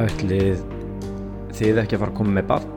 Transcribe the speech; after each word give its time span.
ætlið 0.00 0.60
þið 1.56 1.80
ekki 1.82 1.96
að 1.96 2.02
fara 2.02 2.12
að 2.12 2.16
koma 2.20 2.34
með 2.38 2.46
barn? 2.48 2.70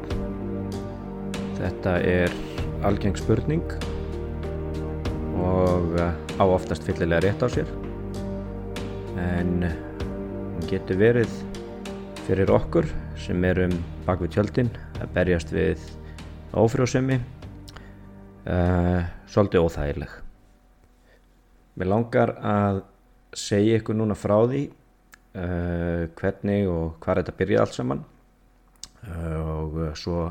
Þetta 1.60 1.96
er 2.10 2.36
algeng 2.84 3.16
spurning 3.20 3.76
og 5.44 5.96
eh, 6.00 6.14
á 6.40 6.44
oftast 6.44 6.84
fyllilega 6.88 7.24
rétt 7.24 7.46
á 7.46 7.48
sér 7.54 7.70
en 9.24 9.64
hún 9.64 10.68
getur 10.68 11.00
verið 11.00 11.32
fyrir 12.28 12.52
okkur 12.52 12.88
sem 13.20 13.44
erum 13.48 13.74
bak 14.08 14.22
við 14.24 14.36
tjöldin 14.38 14.72
að 15.00 15.16
berjast 15.16 15.52
við 15.54 15.82
ófrjósemi 16.54 17.18
uh, 18.48 19.02
svolítið 19.28 19.66
óþægileg. 19.66 20.12
Mér 21.80 21.90
langar 21.90 22.36
að 22.38 22.84
segja 23.36 23.80
ykkur 23.80 23.98
núna 23.98 24.18
frá 24.18 24.38
því 24.46 24.68
uh, 25.38 26.10
hvernig 26.18 26.68
og 26.70 26.98
hvað 27.04 27.22
þetta 27.22 27.38
byrjaði 27.40 27.62
allt 27.64 27.78
saman. 27.78 28.04
Uh, 29.04 29.38
og 29.44 29.80
svo 30.00 30.28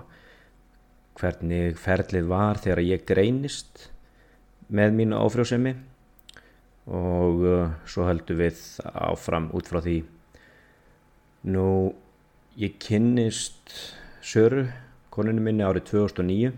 hvernig 1.20 1.76
ferlið 1.80 2.28
var 2.30 2.60
þegar 2.62 2.84
ég 2.86 3.06
greinist 3.08 3.88
með 4.72 4.96
mínu 5.00 5.18
áfrjósemi. 5.20 5.74
Og 6.92 7.44
uh, 7.46 7.74
svo 7.86 8.06
höldum 8.08 8.40
við 8.42 8.62
áfram 8.90 9.50
út 9.54 9.68
frá 9.70 9.82
því. 9.84 10.00
Nú 11.52 11.66
ég 12.58 12.78
kynnist 12.82 13.72
Söru, 14.22 14.68
koninu 15.10 15.42
minni 15.42 15.64
árið 15.66 15.88
2009 15.96 16.52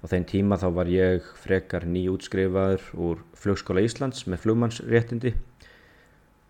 og 0.00 0.12
þeim 0.12 0.26
tíma 0.28 0.58
þá 0.60 0.68
var 0.76 0.90
ég 0.92 1.26
frekar 1.42 1.84
nýjútskrifaður 1.88 2.84
úr 2.94 3.24
flugskóla 3.36 3.82
Íslands 3.84 4.22
með 4.30 4.44
flugmannsréttindi 4.44 5.32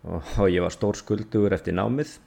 og 0.03 0.49
ég 0.49 0.63
var 0.63 0.73
stór 0.73 0.97
skuldugur 0.97 1.53
eftir 1.53 1.75
námið 1.77 2.17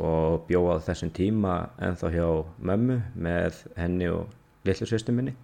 og 0.00 0.46
bjóð 0.48 0.70
á 0.78 0.84
þessum 0.88 1.10
tíma 1.12 1.54
ennþá 1.82 2.10
hjá 2.14 2.26
mömmu 2.62 2.98
með 3.18 3.64
henni 3.76 4.08
og 4.12 4.30
lillusvistu 4.64 5.12
minni. 5.12 5.34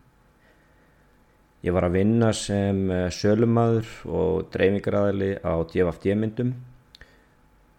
Ég 1.67 1.75
var 1.75 1.89
að 1.89 1.97
vinna 1.99 2.31
sem 2.37 2.91
eh, 2.95 3.09
sölumadur 3.11 3.89
og 4.07 4.51
dreifingaræðili 4.55 5.31
á 5.43 5.55
DFFD 5.67 6.13
myndum 6.15 6.53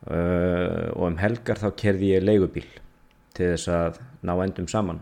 uh, 0.09 0.89
og 0.97 1.05
um 1.07 1.19
helgar 1.21 1.61
þá 1.61 1.69
kerði 1.77 2.09
ég 2.15 2.25
leigubíl 2.25 2.67
til 3.37 3.53
þess 3.53 3.69
að 3.71 4.01
ná 4.27 4.33
endum 4.43 4.67
saman. 4.67 4.99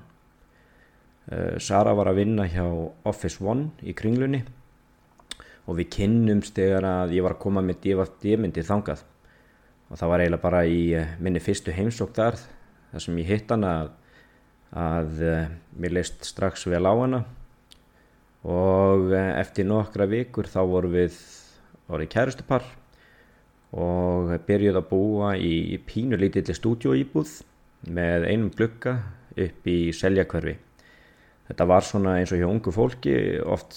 Uh, 1.31 1.55
Sara 1.57 1.95
var 1.97 2.11
að 2.11 2.21
vinna 2.21 2.45
hjá 2.51 2.67
Office 3.09 3.41
One 3.41 3.71
í 3.81 3.95
kringlunni 3.97 4.43
og 5.65 5.79
við 5.79 5.91
kynnumst 5.97 6.55
þegar 6.57 6.87
að 6.89 7.15
ég 7.17 7.25
var 7.25 7.35
að 7.35 7.43
koma 7.45 7.63
með 7.65 7.81
DFFD 7.83 8.37
myndi 8.41 8.65
þangað 8.65 9.03
og 9.89 9.99
það 9.99 10.11
var 10.11 10.23
eiginlega 10.23 10.45
bara 10.45 10.63
í 10.65 10.81
minni 11.21 11.41
fyrstu 11.43 11.73
heimsók 11.75 12.13
þar 12.17 12.37
þar 12.91 13.05
sem 13.05 13.17
ég 13.21 13.31
hitt 13.31 13.51
hana 13.53 13.73
að, 13.79 13.89
að 14.85 15.25
mér 15.81 15.97
leist 15.97 16.25
strax 16.25 16.67
vel 16.69 16.85
á 16.85 16.93
hana 16.93 17.23
og 18.45 19.13
eftir 19.17 19.65
nokkra 19.65 20.05
vikur 20.09 20.49
þá 20.49 20.61
vorum 20.69 20.93
við 20.93 21.17
orðið 21.89 22.11
kærustupar 22.13 22.65
og 23.75 24.31
byrjuð 24.47 24.79
að 24.79 24.89
búa 24.89 25.33
í 25.35 25.77
pínu 25.85 26.17
lítilli 26.19 26.55
stúdjóýbúð 26.55 27.33
með 27.95 28.27
einum 28.29 28.51
glukka 28.53 28.95
upp 29.35 29.67
í 29.67 29.91
seljakverfi. 29.93 30.55
Þetta 31.49 31.67
var 31.69 31.85
svona 31.85 32.15
eins 32.19 32.31
og 32.33 32.39
hjá 32.39 32.47
ungu 32.47 32.73
fólki 32.73 33.15
oft 33.43 33.75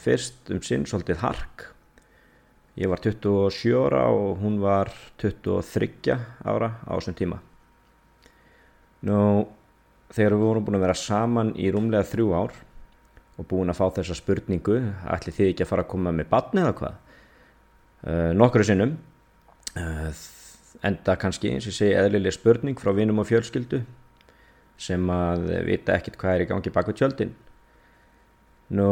fyrst 0.00 0.52
um 0.54 0.62
sinn 0.64 0.86
svolítið 0.88 1.22
hark. 1.22 1.68
Ég 2.74 2.90
var 2.90 3.02
27 3.02 3.74
ára 3.78 4.06
og 4.10 4.40
hún 4.42 4.58
var 4.62 4.90
23 5.22 6.16
ára 6.42 6.70
á 6.82 6.92
þessum 6.96 7.18
tíma. 7.18 7.38
Nú, 9.04 9.18
þegar 10.14 10.36
við 10.36 10.46
vorum 10.48 10.64
búin 10.66 10.78
að 10.78 10.86
vera 10.86 10.98
saman 10.98 11.52
í 11.60 11.70
rúmlega 11.70 12.08
þrjú 12.08 12.30
ár 12.34 12.54
og 13.38 13.48
búin 13.50 13.72
að 13.72 13.80
fá 13.80 13.88
þessa 13.98 14.16
spurningu 14.18 14.78
ætli 15.10 15.34
þið 15.34 15.50
ekki 15.50 15.64
að 15.64 15.70
fara 15.72 15.84
að 15.84 15.90
koma 15.90 16.12
með 16.14 16.30
batni 16.30 16.62
eða 16.62 16.76
hvað 16.78 16.94
uh, 16.94 18.30
nokkru 18.38 18.66
sinnum 18.66 18.94
uh, 19.80 20.22
enda 20.86 21.16
kannski 21.18 21.50
eins 21.54 21.66
og 21.70 21.74
segi 21.74 21.96
eðlileg 21.98 22.36
spurning 22.36 22.78
frá 22.78 22.92
vinum 22.94 23.22
og 23.22 23.28
fjölskyldu 23.30 23.82
sem 24.78 25.10
að 25.10 25.48
vita 25.66 25.94
ekkit 25.98 26.18
hvað 26.20 26.36
er 26.36 26.44
í 26.44 26.48
gangi 26.50 26.72
bak 26.74 26.90
við 26.90 27.00
tjöldin 27.00 27.34
nú 28.74 28.88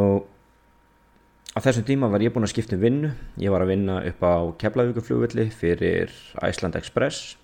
á 1.52 1.58
þessum 1.60 1.86
tíma 1.88 2.08
var 2.12 2.24
ég 2.24 2.32
búin 2.32 2.46
að 2.46 2.54
skipta 2.54 2.76
um 2.78 2.82
vinnu. 2.82 3.12
Ég 3.40 3.52
var 3.52 3.64
að 3.64 3.72
vinna 3.74 4.00
upp 4.08 4.22
á 4.24 4.34
Keflavíkuflugvilli 4.62 5.50
fyrir 5.52 6.12
Iceland 6.40 6.76
Express 6.80 7.36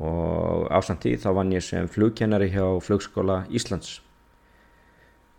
og 0.00 0.68
ásamt 0.72 1.02
tíð 1.04 1.24
þá 1.24 1.30
vann 1.36 1.52
ég 1.52 1.64
sem 1.64 1.88
flugkennari 1.90 2.48
hjá 2.52 2.64
flugskóla 2.84 3.42
Íslands. 3.50 3.98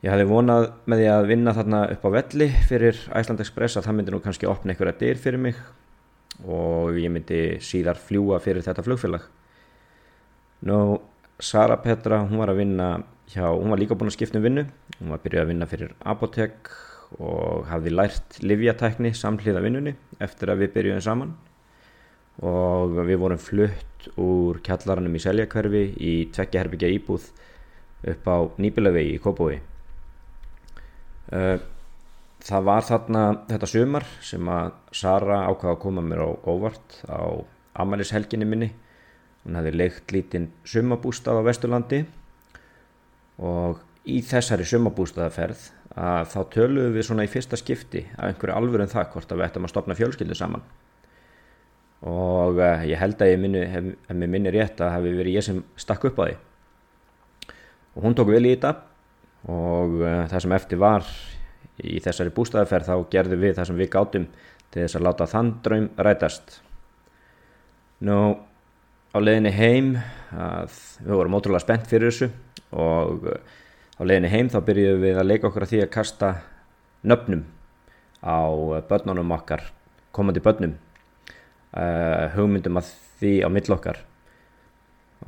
Ég 0.02 0.10
hafði 0.10 0.26
vonað 0.32 0.64
með 0.90 1.02
því 1.02 1.08
að 1.14 1.28
vinna 1.30 1.54
þarna 1.54 1.80
upp 1.94 2.06
á 2.06 2.16
velli 2.16 2.48
fyrir 2.66 2.98
Æsland 3.14 3.42
Express 3.44 3.78
að 3.78 3.86
það 3.86 3.98
myndi 3.98 4.14
nú 4.16 4.20
kannski 4.24 4.50
opna 4.50 4.74
einhverja 4.74 4.98
dyr 4.98 5.20
fyrir 5.22 5.42
mig 5.42 5.60
og 6.42 6.98
ég 6.98 7.14
myndi 7.14 7.42
síðar 7.62 8.02
fljúa 8.02 8.40
fyrir 8.42 8.66
þetta 8.66 8.82
flugfélag. 8.86 9.28
Nú, 10.66 10.78
Sara 11.42 11.78
Petra, 11.82 12.24
hún 12.26 12.42
var 12.42 12.50
að 12.50 12.64
vinna 12.64 12.88
hjá, 13.30 13.46
hún 13.54 13.70
var 13.70 13.82
líka 13.82 13.98
búin 13.98 14.10
að 14.10 14.18
skipta 14.18 14.42
um 14.42 14.46
vinnu, 14.46 14.66
hún 14.98 15.14
var 15.14 15.22
að 15.22 15.28
byrja 15.28 15.46
að 15.46 15.54
vinna 15.54 15.70
fyrir 15.70 15.94
Apotek 16.02 16.74
og 17.20 17.66
hafði 17.68 17.94
lært 17.94 18.38
livjatækni 18.44 19.12
samhliða 19.18 19.64
vinnunni 19.64 19.96
eftir 20.24 20.52
að 20.52 20.64
við 20.64 20.76
byrjuðum 20.76 21.06
saman 21.06 21.34
og 22.48 22.96
við 23.06 23.20
vorum 23.22 23.42
flutt 23.42 24.08
úr 24.22 24.62
kjallaranum 24.66 25.18
í 25.18 25.22
Seljakverfi 25.22 25.84
í 26.00 26.14
tveggjaherbyggja 26.34 26.94
íbúð 26.96 27.28
upp 28.12 28.30
á 28.32 28.38
Nýbilavegi 28.58 29.18
í 29.18 29.22
Kópói. 29.22 29.60
Eh, 31.32 31.58
það 32.42 32.64
var 32.66 32.88
þarna 32.88 33.26
þetta 33.50 33.70
sumar 33.70 34.08
sem 34.26 34.48
að 34.50 34.72
Sara 34.96 35.44
ákvaða 35.52 35.76
að 35.76 35.82
koma 35.84 36.06
mér 36.06 36.24
á 36.26 36.30
óvart 36.50 36.98
á 37.06 37.46
amælishelginni 37.84 38.48
minni 38.48 38.72
hún 39.44 39.58
hefði 39.58 39.76
leikt 39.76 40.16
lítinn 40.16 40.50
sumabústað 40.68 41.42
á 41.42 41.48
Vesturlandi 41.48 42.02
og 43.42 43.82
í 44.10 44.20
þessari 44.26 44.66
sumabústaðaferð 44.70 45.70
að 46.00 46.30
þá 46.32 46.40
töluðum 46.54 46.94
við 46.96 47.08
svona 47.08 47.26
í 47.26 47.32
fyrsta 47.32 47.60
skipti 47.60 48.06
af 48.16 48.30
einhverju 48.30 48.56
alvöru 48.56 48.86
en 48.86 48.92
það 48.92 49.10
hvort 49.16 49.32
að 49.32 49.42
við 49.42 49.48
ættum 49.50 49.68
að 49.68 49.74
stopna 49.74 49.98
fjölskyldu 49.98 50.38
saman. 50.38 50.64
Og 52.08 52.62
uh, 52.62 52.86
ég 52.88 52.98
held 52.98 53.20
að 53.22 53.34
ég 53.34 53.42
minni, 53.42 53.66
hef, 53.68 53.90
hef 54.08 54.18
mér 54.18 54.32
minni 54.32 54.54
rétt 54.54 54.80
að 54.82 54.96
hafi 54.96 55.12
verið 55.18 55.38
ég 55.38 55.46
sem 55.46 55.60
stakk 55.80 56.08
upp 56.10 56.22
á 56.22 56.24
því. 56.24 56.38
Og 57.92 58.08
hún 58.08 58.16
tók 58.18 58.32
vel 58.32 58.46
í 58.46 58.56
þetta 58.56 58.74
og 59.52 60.00
uh, 60.00 60.24
það 60.32 60.46
sem 60.46 60.56
eftir 60.58 60.82
var 60.82 61.12
í 61.82 62.00
þessari 62.02 62.34
bústæðaferð 62.34 62.90
þá 62.90 63.12
gerðum 63.12 63.44
við 63.44 63.56
það 63.58 63.70
sem 63.70 63.82
við 63.82 63.92
gáttum 63.94 64.28
til 64.72 64.86
þess 64.86 64.98
að 64.98 65.06
láta 65.10 65.28
þann 65.30 65.54
draum 65.66 65.90
rætast. 66.00 66.60
Nú 68.08 68.18
á 69.12 69.18
leðinni 69.20 69.52
heim 69.54 69.96
að 70.32 70.78
við 71.04 71.18
vorum 71.18 71.36
ótrúlega 71.36 71.66
spennt 71.66 71.90
fyrir 71.92 72.14
þessu 72.14 72.32
og 72.72 73.28
uh, 73.28 73.42
á 74.02 74.04
leðinni 74.04 74.32
heim 74.34 74.50
þá 74.50 74.60
byrjuðum 74.66 75.06
við 75.06 75.22
að 75.22 75.30
leika 75.30 75.50
okkur 75.50 75.68
að 75.68 75.74
því 75.74 75.82
að 75.86 75.94
kasta 75.94 76.34
nöfnum 77.06 77.46
á 78.26 78.42
börnunum 78.90 79.38
okkar 79.38 79.68
komandi 80.12 80.42
börnum 80.42 80.74
uh, 81.78 82.26
hugmyndum 82.34 82.82
að 82.82 82.92
því 83.22 83.34
á 83.46 83.50
millokkar 83.54 84.02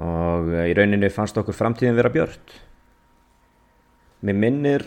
og 0.01 0.49
í 0.65 0.73
rauninni 0.73 1.13
fannst 1.13 1.37
okkur 1.37 1.53
framtíðin 1.53 1.97
vera 1.97 2.09
björnt 2.13 2.55
Mér 4.23 4.37
minnir 4.39 4.83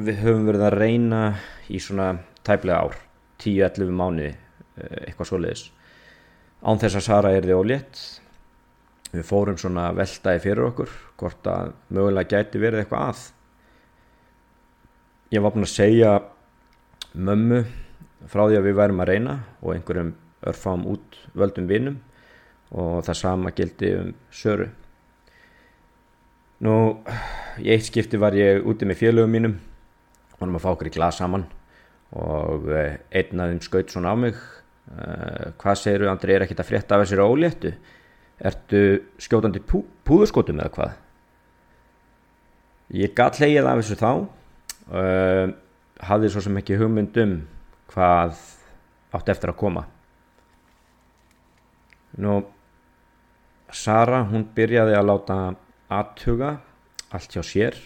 við 0.00 0.22
höfum 0.22 0.46
verið 0.48 0.62
að 0.64 0.74
reyna 0.78 1.18
í 1.68 1.76
svona 1.76 2.06
tæplega 2.40 2.86
ár, 2.86 2.94
10-11 3.42 3.90
mánuði, 3.92 4.30
eh, 4.80 4.94
eitthvað 5.10 5.28
svoleiðis. 5.28 5.64
Án 6.64 6.80
þess 6.80 6.96
að 6.96 7.04
Sara 7.04 7.32
er 7.36 7.44
þið 7.44 7.58
ólétt. 7.58 8.00
Við 9.12 9.24
fórum 9.28 9.58
svona 9.60 9.90
veltaði 9.96 10.40
fyrir 10.40 10.66
okkur, 10.70 10.92
hvort 11.20 11.48
að 11.52 11.72
mögulega 11.92 12.38
gæti 12.38 12.60
verið 12.62 12.82
eitthvað 12.82 13.08
að. 13.10 13.24
Ég 15.32 15.44
var 15.44 15.54
búin 15.54 15.66
að 15.66 15.74
segja 15.74 16.12
mömmu 17.12 17.62
frá 18.30 18.46
því 18.46 18.60
að 18.60 18.68
við 18.68 18.78
værum 18.78 19.02
að 19.04 19.10
reyna 19.12 19.34
og 19.60 19.74
einhverjum 19.74 20.14
örfám 20.48 20.86
út 20.88 21.18
völdum 21.36 21.68
vinum 21.68 21.98
og 22.72 23.02
það 23.04 23.18
sama 23.20 23.52
gildi 23.56 23.92
um 23.98 24.14
söru. 24.32 24.70
Nú, 26.62 26.74
í 27.58 27.72
eitt 27.74 27.88
skipti 27.88 28.20
var 28.22 28.36
ég 28.38 28.64
úti 28.64 28.86
með 28.88 29.00
félögum 29.02 29.32
mínum 29.34 29.58
vonum 30.42 30.58
að 30.58 30.64
fá 30.64 30.70
okkur 30.72 30.90
í 30.90 30.94
glas 30.94 31.20
saman 31.20 31.46
og 32.18 32.68
eh, 32.74 32.98
einn 33.18 33.40
af 33.40 33.52
þeim 33.52 33.62
skaut 33.64 33.92
svona 33.92 34.12
á 34.12 34.16
mig 34.18 34.36
uh, 34.36 35.52
hvað 35.60 35.78
segir 35.80 36.04
þú 36.04 36.10
Andri, 36.12 36.34
er 36.34 36.44
ekkit 36.44 36.62
að 36.62 36.68
frétta 36.68 36.96
af 36.96 37.04
þessari 37.04 37.26
óléttu 37.26 37.72
ertu 38.42 38.82
skjótandi 39.22 39.62
pú, 39.64 39.84
púðurskotum 40.06 40.60
eða 40.62 40.74
hvað 40.76 40.92
ég 43.02 43.14
gæt 43.16 43.40
hleyið 43.40 43.68
af 43.70 43.80
þessu 43.80 43.98
þá 44.00 44.10
uh, 44.12 45.46
hafði 46.02 46.32
svo 46.32 46.42
sem 46.44 46.58
ekki 46.60 46.80
hugmyndum 46.80 47.36
hvað 47.92 48.40
átt 49.14 49.30
eftir 49.32 49.52
að 49.52 49.60
koma 49.62 49.86
nú 52.20 52.42
Sara 53.72 54.18
hún 54.28 54.44
byrjaði 54.52 54.98
að 54.98 55.08
láta 55.08 55.36
aðtuga 55.92 56.50
allt 57.16 57.32
hjá 57.32 57.40
sér 57.46 57.78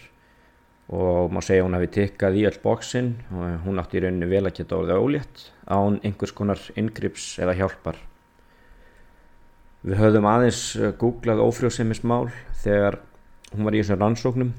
og 0.91 1.31
má 1.31 1.39
segja 1.43 1.63
hún 1.63 1.75
hafi 1.75 1.89
tikkað 1.95 2.39
í 2.39 2.43
öll 2.47 2.59
bóksinn 2.63 3.13
og 3.31 3.63
hún 3.65 3.79
átti 3.79 3.99
í 3.99 4.03
rauninu 4.03 4.27
vel 4.31 4.45
að 4.47 4.55
geta 4.59 4.77
orðið 4.79 5.03
ólétt 5.03 5.45
án 5.67 5.99
einhvers 6.07 6.35
konar 6.35 6.61
yngrips 6.79 7.33
eða 7.43 7.55
hjálpar. 7.59 7.99
Við 9.85 9.99
höfðum 10.01 10.27
aðeins 10.29 10.61
eh, 10.75 10.93
googlað 10.97 11.43
ófrjóðsemismál 11.45 12.31
þegar 12.63 13.01
hún 13.53 13.67
var 13.67 13.75
í 13.77 13.81
þessum 13.83 14.01
rannsóknum 14.01 14.53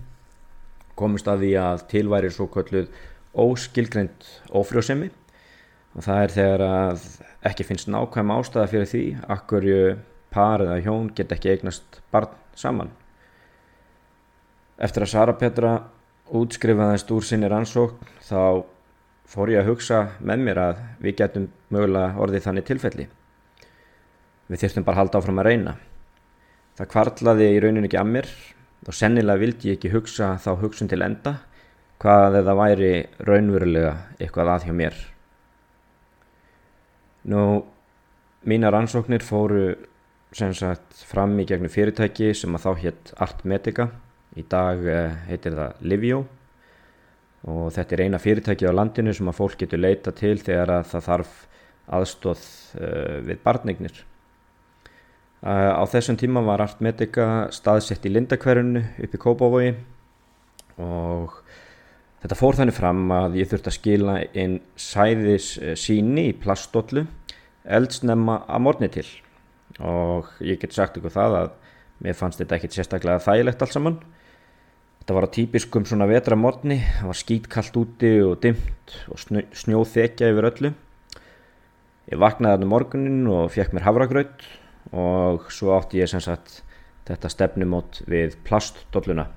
komist 0.98 1.28
að 1.30 1.44
því 1.44 1.54
að 1.62 1.82
tilværi 1.92 2.30
svo 2.34 2.46
kölluð 2.52 2.92
óskilgreynd 3.38 4.28
ófrjóðsemi 4.56 5.10
og 5.94 6.04
það 6.06 6.22
er 6.22 6.34
þegar 6.36 6.64
að 6.68 7.04
ekki 7.50 7.66
finnst 7.66 7.90
nákvæm 7.90 8.32
ástæða 8.34 8.70
fyrir 8.70 8.90
því 8.92 9.02
akkurju 9.34 9.82
par 10.34 10.64
eða 10.64 10.80
hjón 10.84 11.10
get 11.16 11.32
ekki 11.34 11.52
eignast 11.54 12.00
barn 12.12 12.34
saman. 12.58 12.90
Eftir 14.78 15.04
að 15.04 15.12
Sara 15.14 15.34
Petra 15.38 15.76
útskrifaðist 16.38 17.10
úr 17.14 17.24
sinni 17.24 17.48
rannsókn 17.50 18.10
þá 18.28 18.64
fór 19.28 19.52
ég 19.52 19.62
að 19.62 19.72
hugsa 19.72 20.02
með 20.20 20.44
mér 20.44 20.62
að 20.62 20.82
við 21.02 21.16
getum 21.22 21.48
mögulega 21.74 22.20
orðið 22.22 22.44
þannig 22.46 22.68
tilfelli. 22.68 23.08
Við 24.48 24.62
þurftum 24.62 24.86
bara 24.86 24.96
að 24.96 25.02
halda 25.02 25.20
áfram 25.20 25.40
að 25.42 25.48
reyna. 25.48 25.74
Það 26.78 26.90
kvartlaði 26.94 27.50
í 27.52 27.60
rauninu 27.62 27.88
ekki 27.88 28.00
að 28.00 28.10
mér 28.14 28.32
og 28.86 28.96
sennilega 28.96 29.42
vildi 29.42 29.70
ég 29.70 29.78
ekki 29.78 29.92
hugsa 29.92 30.32
þá 30.40 30.50
hugsun 30.62 30.90
til 30.90 31.02
enda 31.04 31.34
hvað 31.98 32.40
eða 32.40 32.56
væri 32.56 32.92
raunverulega 33.26 33.94
eitthvað 34.18 34.52
að 34.54 34.68
hjá 34.68 34.74
mér. 34.80 34.98
Nú, 37.28 37.42
mína 38.48 38.70
rannsóknir 38.72 39.24
fóru 39.26 39.72
sem 40.32 40.54
sagt 40.54 41.02
fram 41.08 41.34
í 41.40 41.46
gegnum 41.48 41.72
fyrirtæki 41.72 42.30
sem 42.36 42.54
að 42.54 42.68
þá 42.68 42.84
hétt 42.84 43.16
Artmedica 43.18 43.88
Í 44.38 44.44
dag 44.48 44.84
eh, 44.86 45.14
heitir 45.30 45.56
það 45.56 45.86
Livio 45.90 46.18
og 47.48 47.70
þetta 47.72 47.94
er 47.94 48.02
eina 48.04 48.20
fyrirtæki 48.20 48.68
á 48.68 48.74
landinu 48.74 49.14
sem 49.14 49.30
að 49.30 49.38
fólk 49.38 49.60
getur 49.62 49.80
leita 49.80 50.12
til 50.12 50.36
þegar 50.42 50.72
að 50.74 50.88
það 50.92 51.04
þarf 51.06 51.34
aðstóð 51.98 52.40
uh, 52.76 53.18
við 53.24 53.38
barnignir. 53.40 54.00
Uh, 55.38 55.70
á 55.78 55.82
þessum 55.86 56.18
tíma 56.18 56.42
var 56.42 56.64
Art 56.64 56.80
Medica 56.82 57.46
staðsett 57.54 58.06
í 58.08 58.10
Lindakverðinu 58.10 58.82
upp 59.04 59.12
í 59.14 59.20
Kópavogi 59.22 59.68
og 60.82 61.36
þetta 62.24 62.38
fór 62.38 62.58
þannig 62.58 62.74
fram 62.74 63.04
að 63.14 63.38
ég 63.38 63.50
þurfti 63.50 63.70
að 63.70 63.76
skila 63.76 64.16
inn 64.34 64.58
sæðis 64.74 65.52
síni 65.78 66.32
í 66.32 66.34
plastdollu 66.34 67.06
eldsnemma 67.68 68.42
að 68.48 68.64
morni 68.64 68.90
til. 68.92 69.06
Og 69.78 70.30
ég 70.42 70.58
get 70.60 70.74
sagt 70.74 70.98
ykkur 70.98 71.14
það 71.14 71.36
að 71.42 71.50
mér 72.04 72.16
fannst 72.18 72.40
þetta 72.42 72.58
ekkit 72.58 72.78
sérstaklega 72.78 73.22
þægilegt 73.22 73.62
alls 73.64 73.76
saman. 73.76 73.98
Þetta 74.98 75.16
var 75.16 75.26
á 75.30 75.34
típiskum 75.38 75.86
svona 75.88 76.08
vetramorni, 76.10 76.80
það 76.98 77.10
var 77.10 77.18
skítkallt 77.22 77.78
úti 77.80 78.12
og 78.24 78.38
dimt 78.42 78.96
og 79.08 79.22
snjóð 79.22 79.92
þekja 79.94 80.32
yfir 80.32 80.48
öllu. 80.50 80.72
Ég 82.08 82.20
vaknaði 82.20 82.56
þarna 82.56 82.72
morgunin 82.72 83.30
og 83.32 83.52
fekk 83.52 83.76
mér 83.76 83.86
havragraut 83.86 84.48
og 84.92 85.48
svo 85.52 85.74
átti 85.76 86.00
ég 86.00 86.10
sem 86.10 86.22
sagt 86.24 86.62
þetta 87.08 87.30
stefnumót 87.32 88.02
við 88.08 88.36
plastdolluna. 88.44 89.28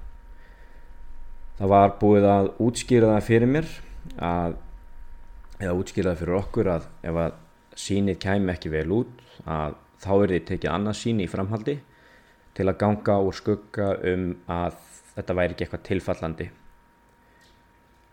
Það 1.59 1.71
var 1.71 1.95
búið 2.01 2.27
að 2.27 2.49
útskýra 2.63 3.13
það 3.13 3.27
fyrir 3.27 3.51
mér, 3.51 3.69
að, 4.17 4.57
eða 5.61 5.77
útskýra 5.77 6.13
það 6.13 6.23
fyrir 6.23 6.39
okkur 6.39 6.71
að 6.73 6.87
ef 7.07 7.19
að 7.25 7.39
sínið 7.81 8.19
kæmi 8.23 8.53
ekki 8.53 8.71
vel 8.73 8.87
út 8.95 9.21
að 9.45 9.77
þá 10.01 10.11
er 10.15 10.33
því 10.33 10.39
tekið 10.49 10.73
annað 10.73 10.97
síni 10.99 11.27
í 11.27 11.31
framhaldi 11.31 11.77
til 12.57 12.67
að 12.67 12.79
ganga 12.81 13.19
úr 13.23 13.37
skugga 13.37 13.91
um 14.11 14.31
að 14.51 14.79
þetta 15.13 15.35
væri 15.37 15.55
ekki 15.55 15.65
eitthvað 15.67 15.85
tilfallandi. 15.87 16.47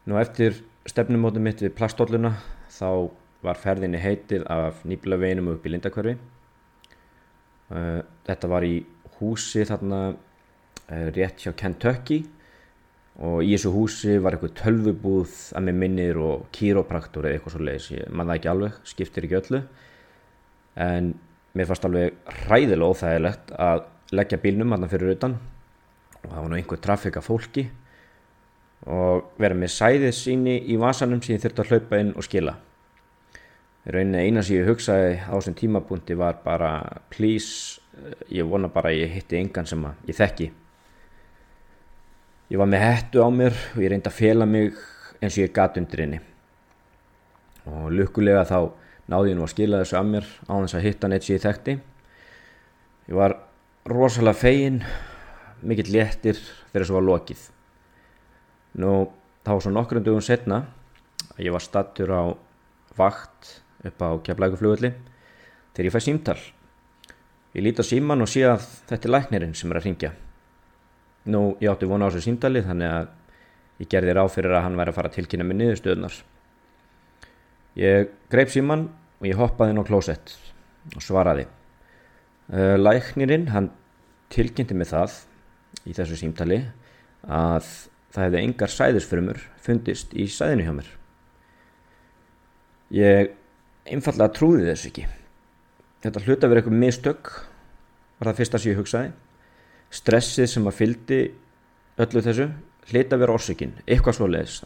Nú 0.08 0.19
eftir 0.20 0.61
stefnumótum 0.88 1.44
mitt 1.44 1.62
við 1.64 1.75
plastólluna 1.76 2.35
þá 2.73 3.11
var 3.44 3.58
ferðinni 3.61 4.00
heitið 4.02 4.44
af 4.50 4.85
nýbila 4.88 5.19
veginum 5.20 5.52
upp 5.55 5.67
í 5.67 5.73
Lindakverfi. 5.73 6.17
Uh, 7.69 8.00
þetta 8.25 8.49
var 8.49 8.65
í 8.65 8.79
húsi 9.19 9.65
þarna 9.69 10.00
uh, 10.12 11.09
rétt 11.15 11.44
hjá 11.44 11.53
Kentucky. 11.59 12.23
Og 13.19 13.43
í 13.43 13.50
þessu 13.56 13.73
húsi 13.75 14.15
var 14.23 14.37
eitthvað 14.37 14.55
tölvubúð 14.61 15.32
að 15.59 15.65
með 15.67 15.79
minnir 15.82 16.20
og 16.23 16.47
kýrópraktor 16.55 17.26
eða 17.26 17.38
eitthvað 17.38 17.55
svo 17.56 17.65
leiðis, 17.67 17.88
ég 17.97 18.12
man 18.15 18.31
það 18.31 18.38
ekki 18.38 18.50
alveg, 18.53 18.76
skiptir 18.87 19.26
ekki 19.26 19.38
öllu. 19.41 19.61
En 20.79 21.11
mér 21.59 21.67
fannst 21.67 21.88
alveg 21.88 22.37
ræðilega 22.47 22.93
óþægilegt 22.93 23.50
að 23.59 23.82
leggja 24.14 24.38
bílnum 24.44 24.76
hann 24.76 24.87
fyrir 24.93 25.17
utan. 25.17 25.35
Og 26.23 26.31
það 26.31 26.38
var 26.38 26.49
nú 26.53 26.61
einhver 26.61 26.82
trafik 26.85 27.19
af 27.19 27.26
fólki. 27.26 27.67
Og 28.87 29.35
vera 29.43 29.59
með 29.59 29.75
sæðið 29.75 30.14
síni 30.14 30.56
í 30.71 30.79
vasanum 30.79 31.19
sem 31.19 31.35
ég 31.35 31.43
þurfti 31.43 31.64
að 31.64 31.75
hlaupa 31.75 31.99
inn 32.05 32.14
og 32.14 32.26
skila 32.29 32.55
rauninni 33.86 34.25
eina 34.26 34.42
sem 34.42 34.58
ég 34.58 34.69
hugsaði 34.69 35.19
á 35.22 35.32
þessum 35.32 35.56
tímapunkti 35.58 36.16
var 36.19 36.40
bara 36.44 36.72
please, 37.12 37.80
ég 38.32 38.48
vona 38.48 38.70
bara 38.72 38.90
að 38.90 39.04
ég 39.04 39.14
hitti 39.16 39.38
engan 39.38 39.69
sem 39.69 39.84
ég 40.08 40.16
þekki. 40.19 40.48
Ég 42.48 42.60
var 42.60 42.69
með 42.70 42.84
hættu 42.84 43.22
á 43.22 43.28
mér 43.28 43.56
og 43.75 43.82
ég 43.84 43.92
reyndi 43.92 44.08
að 44.08 44.19
fela 44.19 44.46
mig 44.48 44.76
eins 45.20 45.36
og 45.36 45.44
ég 45.44 45.54
gat 45.54 45.76
undir 45.80 46.04
henni. 46.04 46.20
Og 47.69 47.90
lukkulega 47.92 48.46
þá 48.48 48.70
náði 49.12 49.32
ég 49.32 49.38
nú 49.38 49.44
að 49.44 49.52
skila 49.52 49.82
þessu 49.82 49.98
af 49.98 50.08
mér 50.08 50.26
á 50.48 50.54
þess 50.56 50.78
að 50.78 50.86
hitta 50.86 51.10
neitt 51.10 51.26
sem 51.26 51.36
ég 51.36 51.44
þekkti. 51.44 51.76
Ég 53.08 53.19
var 53.19 53.36
rosalega 53.88 54.40
fegin 54.40 54.82
mikill 55.60 55.92
léttir 55.92 56.40
þegar 56.40 56.82
þessu 56.82 56.96
var 56.96 57.06
lokið. 57.08 57.46
Nú 58.78 58.92
þá 59.44 59.54
svo 59.56 59.72
nokkrum 59.72 60.04
dögum 60.04 60.25
setna 60.25 60.62
að 61.34 61.46
ég 61.46 61.54
var 61.54 61.64
stattur 61.64 62.12
á 62.12 62.22
vakt 62.98 63.58
upp 63.86 64.02
á 64.02 64.08
keflækuflugulli 64.26 64.92
þegar 65.75 65.90
ég 65.90 65.94
fæ 65.94 66.00
símtal. 66.02 66.38
Ég 67.54 67.62
líti 67.62 67.84
á 67.84 67.90
síman 67.90 68.25
og 68.25 68.30
sé 68.30 68.42
að 68.48 68.64
þetta 68.90 69.08
er 69.08 69.14
læknirinn 69.14 69.54
sem 69.54 69.70
er 69.70 69.80
að 69.80 69.87
ringja 69.88 70.14
nú 71.28 71.56
ég 71.61 71.70
átti 71.70 71.88
vona 71.88 72.08
á 72.08 72.11
þessu 72.11 72.28
símtali 72.28 72.62
þannig 72.64 72.92
að 72.92 73.08
ég 73.82 73.90
gerði 73.92 74.14
ráð 74.16 74.32
fyrir 74.35 74.56
að 74.56 74.64
hann 74.66 74.78
væri 74.78 74.92
að 74.92 74.99
fara 74.99 75.11
að 75.11 75.16
tilkynna 75.18 75.47
með 75.47 75.61
niðurstöðunar 75.61 76.18
ég 77.78 78.12
greip 78.32 78.52
síman 78.52 78.87
og 79.18 79.28
ég 79.28 79.38
hoppaði 79.38 79.75
inn 79.75 79.82
á 79.82 79.88
klósett 79.88 80.35
og 80.97 81.04
svaraði. 81.04 81.44
Læknirinn 82.49 83.49
hann 83.52 83.70
tilkynnti 84.32 84.76
mig 84.76 84.88
það 84.88 85.18
í 85.88 85.94
þessu 85.97 86.16
símtali 86.18 86.62
að 87.28 87.66
það 88.14 88.25
hefði 88.25 88.42
engar 88.44 88.73
sæðisfrömmur 88.73 89.42
fundist 89.62 90.14
í 90.16 90.28
sæðinu 90.32 90.64
hjá 90.64 90.73
mér. 90.78 90.88
Ég 92.94 93.35
einfallega 93.92 94.35
trúði 94.37 94.68
þess 94.68 94.88
ekki. 94.90 95.07
Þetta 96.04 96.23
hluta 96.26 96.50
verið 96.50 96.62
eitthvað 96.62 96.80
mistök, 96.85 97.33
var 98.18 98.30
það 98.30 98.40
fyrsta 98.40 98.61
sem 98.62 98.73
ég 98.73 98.80
hugsaði. 98.80 99.12
Stressið 99.99 100.50
sem 100.52 100.68
að 100.68 100.78
fyldi 100.78 101.21
öllu 102.04 102.23
þessu, 102.25 102.49
hluta 102.92 103.18
verið 103.21 103.35
orsökinn, 103.35 103.76
eitthvað 103.87 104.18
svo 104.18 104.28
leiðis, 104.30 104.59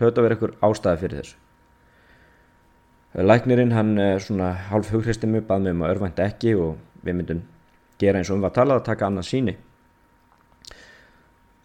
hluta 0.00 0.24
verið 0.24 0.36
eitthvað 0.36 0.56
ástæði 0.68 1.02
fyrir 1.04 1.20
þessu. 1.22 1.40
Læknirinn 3.14 3.70
hann 3.76 3.94
svona 4.18 4.50
hálf 4.72 4.90
hughristið 4.90 5.30
mjög 5.30 5.44
bað 5.46 5.66
með 5.66 5.76
um 5.76 5.84
að 5.84 5.92
örvænta 5.94 6.24
ekki 6.26 6.56
og 6.58 7.04
við 7.06 7.18
myndum 7.20 7.44
gera 8.00 8.18
eins 8.18 8.30
og 8.32 8.40
um 8.40 8.46
að 8.48 8.56
tala 8.56 8.78
að 8.80 8.86
taka 8.88 9.06
annað 9.06 9.28
síni. 9.28 9.54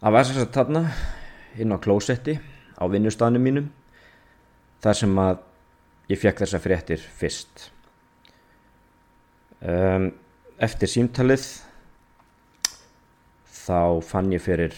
Það 0.00 0.14
var 0.14 0.30
að 0.30 0.52
þarna 0.54 0.82
inn 1.60 1.74
á 1.74 1.82
klósetti 1.82 2.36
á 2.78 2.84
vinnustafnum 2.86 3.42
mínum 3.42 3.66
þar 4.80 5.00
sem 5.02 5.18
að 5.20 5.42
ég 6.10 6.18
fekk 6.18 6.42
þessa 6.42 6.58
fréttir 6.62 7.02
fyrst. 7.20 7.68
Um, 9.60 10.10
eftir 10.58 10.90
símtalið 10.90 11.44
þá 13.46 14.00
fann 14.02 14.32
ég 14.34 14.42
fyrir 14.42 14.74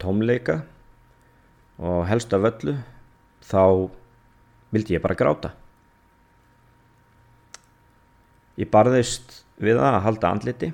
tómleika 0.00 0.62
og 1.80 2.06
helst 2.08 2.32
af 2.34 2.48
öllu 2.50 2.74
þá 3.46 3.62
vildi 4.74 4.96
ég 4.96 5.04
bara 5.04 5.18
gráta. 5.18 5.52
Ég 8.58 8.68
barðist 8.72 9.42
við 9.60 9.78
það 9.78 9.94
að 9.94 10.04
halda 10.04 10.30
andliti, 10.34 10.70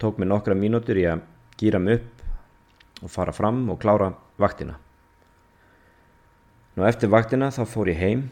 tók 0.00 0.18
mér 0.18 0.32
nokkra 0.32 0.56
mínútur 0.58 0.98
í 0.98 1.06
að 1.08 1.22
gýra 1.60 1.80
mig 1.80 2.00
upp 2.00 3.04
og 3.04 3.12
fara 3.12 3.32
fram 3.36 3.68
og 3.70 3.78
klára 3.80 4.10
vaktina. 4.40 4.78
Nú 6.74 6.88
eftir 6.88 7.12
vaktina 7.12 7.52
þá 7.54 7.62
fór 7.70 7.92
ég 7.92 8.00
heim 8.00 8.24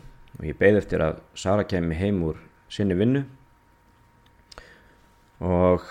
og 0.43 0.49
ég 0.51 0.59
beði 0.59 0.81
eftir 0.83 1.03
að 1.05 1.21
Sara 1.39 1.63
kemi 1.71 1.95
heim 1.95 2.17
úr 2.27 2.41
sinni 2.67 2.97
vinnu 2.99 3.21
og 5.39 5.85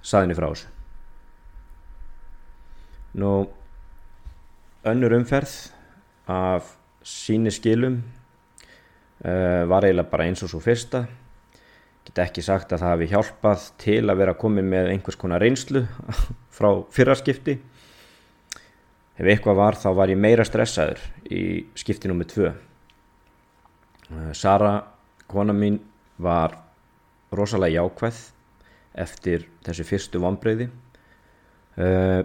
saði 0.00 0.24
henni 0.24 0.36
frá 0.38 0.46
þessu. 0.48 0.70
Nú 3.20 3.32
önnur 4.88 5.12
umferð 5.18 5.52
af 6.32 6.72
síni 7.04 7.52
skilum 7.52 8.00
uh, 8.00 9.68
var 9.68 9.84
eiginlega 9.84 10.08
bara 10.08 10.30
eins 10.30 10.40
og 10.40 10.54
svo 10.54 10.62
fyrsta. 10.64 11.04
get 12.08 12.18
ekki 12.18 12.42
sagt 12.42 12.72
að 12.72 12.80
það 12.80 12.92
hafi 12.94 13.12
hjálpað 13.12 13.68
til 13.78 14.00
að 14.10 14.18
vera 14.18 14.34
komin 14.34 14.72
með 14.72 14.88
einhvers 14.90 15.20
konar 15.20 15.44
reynslu 15.44 15.84
frá 16.56 16.70
fyrraskipti 16.90 17.60
ef 19.20 19.26
eitthvað 19.26 19.56
var 19.60 19.76
þá 19.76 19.88
var 19.94 20.10
ég 20.10 20.18
meira 20.18 20.44
stressaður 20.44 20.98
í 21.30 21.66
skipti 21.78 22.08
nummið 22.08 22.32
tvö 22.32 22.52
Sara, 24.36 24.76
kona 25.28 25.54
mín 25.56 25.78
var 26.22 26.58
rosalega 27.32 27.80
jákvæð 27.80 28.18
eftir 29.02 29.46
þessu 29.64 29.86
fyrstu 29.88 30.20
vonbreyði 30.20 30.66
uh, 31.80 32.20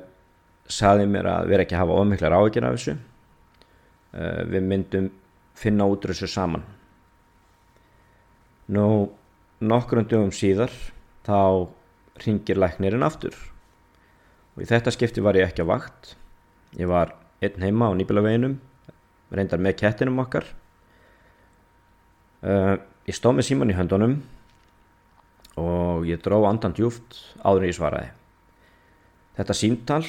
saði 0.67 1.07
mér 1.07 1.29
að 1.31 1.51
vera 1.51 1.63
ekki 1.63 1.77
að 1.77 1.83
hafa 1.85 1.99
ofmiklar 2.01 2.35
áhyggjur 2.35 2.67
af 2.67 2.75
þessu. 2.75 2.95
Uh, 4.17 4.41
við 4.51 4.67
myndum 4.67 5.09
finna 5.57 5.87
út 5.87 6.07
þessu 6.09 6.29
saman. 6.31 6.65
Nú 8.67 8.87
nokkrum 9.63 10.07
dögum 10.09 10.33
síðar 10.35 10.73
þá 11.27 11.69
ringir 12.25 12.59
læknirinn 12.59 13.05
aftur. 13.05 13.35
Og 14.55 14.65
í 14.65 14.67
þetta 14.67 14.91
skipti 14.91 15.23
var 15.23 15.37
ég 15.39 15.47
ekki 15.47 15.63
á 15.63 15.71
vakt. 15.71 16.15
Ég 16.75 16.89
var 16.89 17.15
einn 17.39 17.63
heima 17.63 17.87
á 17.87 17.95
nýbilaveginum 17.95 18.57
reyndar 19.31 19.61
með 19.61 19.79
kettinum 19.83 20.19
okkar 20.23 20.47
uh, 22.47 22.75
ég 23.07 23.15
stóð 23.15 23.37
með 23.37 23.49
síman 23.49 23.73
í 23.73 23.77
höndunum 23.77 24.17
og 25.57 26.07
ég 26.07 26.21
dró 26.23 26.43
andan 26.47 26.75
djúft 26.77 27.19
áður 27.43 27.65
en 27.65 27.69
ég 27.71 27.77
svaraði. 27.77 28.09
Þetta 29.37 29.57
símtal 29.57 30.03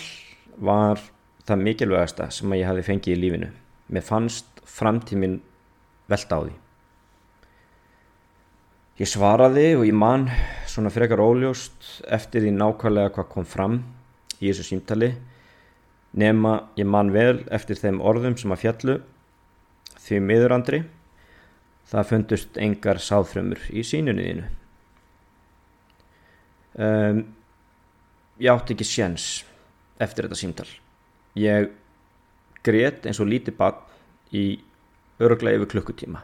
var 0.56 1.02
það 1.48 1.64
mikilvægasta 1.64 2.30
sem 2.32 2.54
ég 2.56 2.68
hafi 2.68 2.84
fengið 2.86 3.14
í 3.16 3.20
lífinu. 3.22 3.50
Mér 3.92 4.04
fannst 4.04 4.62
framtíminn 4.68 5.38
velta 6.08 6.40
á 6.40 6.44
því. 6.44 6.54
Ég 8.98 9.08
svaraði 9.08 9.68
og 9.78 9.86
ég 9.86 9.94
man 9.94 10.26
svona 10.66 10.90
frekar 10.92 11.22
óljóst 11.22 12.02
eftir 12.10 12.42
því 12.44 12.56
nákvæmlega 12.56 13.12
hvað 13.14 13.28
kom 13.32 13.46
fram 13.46 13.80
í 14.40 14.50
þessu 14.50 14.66
símtali 14.72 15.12
nema 16.18 16.54
ég 16.78 16.88
man 16.88 17.12
vel 17.14 17.44
eftir 17.54 17.78
þeim 17.78 18.00
orðum 18.02 18.36
sem 18.40 18.52
að 18.52 18.62
fjallu 18.64 18.96
því 20.02 20.20
miðurandri 20.24 20.80
það 21.88 22.08
fundust 22.12 22.58
engar 22.60 23.00
sáðfrömmur 23.00 23.64
í 23.72 23.84
sínunniðinu 23.86 24.46
um, 26.78 27.22
ég 28.38 28.52
átti 28.52 28.76
ekki 28.76 28.86
sjens 28.86 29.28
eftir 29.98 30.28
þetta 30.28 30.38
símtal. 30.38 30.68
Ég 31.38 31.70
greitt 32.66 33.06
eins 33.08 33.20
og 33.22 33.30
lítið 33.30 33.56
bann 33.58 33.80
í 34.34 34.60
öruglega 35.22 35.58
yfir 35.58 35.72
klukkutíma. 35.74 36.22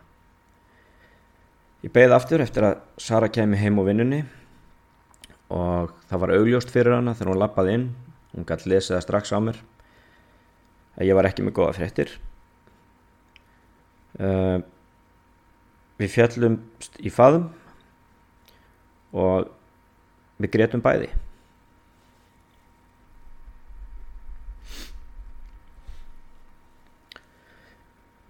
Ég 1.84 1.92
beigði 1.92 2.16
aftur 2.16 2.44
eftir 2.44 2.68
að 2.68 2.80
Sara 3.00 3.28
kemi 3.32 3.58
heim 3.60 3.80
á 3.80 3.82
vinnunni 3.84 4.22
og 5.52 5.92
það 6.08 6.22
var 6.22 6.34
augljóst 6.38 6.72
fyrir 6.72 6.96
hana 6.96 7.16
þegar 7.16 7.32
hún 7.32 7.42
lappaði 7.42 7.78
inn 7.78 7.88
hún 8.34 8.46
gæti 8.48 8.70
lesið 8.70 8.96
það 8.96 9.04
strax 9.04 9.34
á 9.34 9.38
mér 9.44 9.58
að 10.94 11.08
ég 11.08 11.18
var 11.18 11.28
ekki 11.28 11.44
með 11.44 11.56
góða 11.58 11.74
fréttir. 11.76 12.12
Uh, 14.14 14.62
við 16.00 16.10
fjallum 16.14 16.58
í 16.98 17.12
faðum 17.12 17.48
og 19.14 19.50
við 20.42 20.52
gretum 20.56 20.82
bæði. 20.84 21.10